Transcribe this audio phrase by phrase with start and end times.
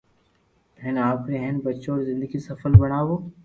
[0.81, 3.15] ھين آپري ھين ٻچو ري زندگي سفل بڻاوُ